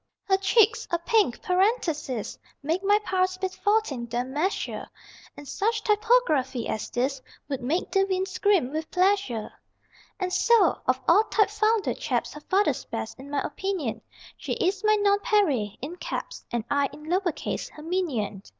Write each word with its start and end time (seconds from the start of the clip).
Her 0.23 0.37
cheeks 0.37 0.87
(a 0.89 0.97
pink 0.97 1.43
parenthesis) 1.43 2.35
Make 2.63 2.83
my 2.83 2.97
pulse 3.05 3.37
beat 3.37 3.53
14 3.53 4.07
em 4.11 4.33
measure, 4.33 4.87
And 5.37 5.47
such 5.47 5.83
typography 5.83 6.67
as 6.67 6.89
this 6.89 7.21
Would 7.47 7.61
make 7.61 7.91
=De 7.91 8.03
Vinne= 8.05 8.25
scream 8.27 8.71
with 8.71 8.89
pleasure. 8.89 9.53
And 10.19 10.33
so, 10.33 10.81
of 10.87 10.99
all 11.07 11.25
typefounder 11.25 11.95
chaps 11.99 12.33
Her 12.33 12.41
father's 12.41 12.83
best, 12.85 13.19
in 13.19 13.29
my 13.29 13.43
opinion; 13.43 14.01
She 14.37 14.53
is 14.53 14.83
my 14.83 14.95
NONPAREIL 14.95 15.77
(IN 15.83 15.97
CAPS) 15.97 16.45
And 16.51 16.63
I 16.67 16.89
(in 16.91 17.03
lower 17.03 17.31
case) 17.31 17.69
her 17.69 17.83
minion. 17.83 18.41